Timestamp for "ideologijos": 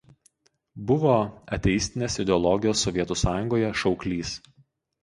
2.25-2.85